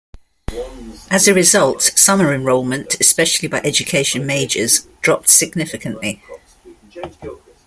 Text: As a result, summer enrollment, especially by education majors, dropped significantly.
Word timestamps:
As 1.11 1.27
a 1.27 1.33
result, 1.35 1.83
summer 1.83 2.33
enrollment, 2.33 2.99
especially 2.99 3.47
by 3.47 3.59
education 3.59 4.25
majors, 4.25 4.87
dropped 5.03 5.27
significantly. 5.29 6.23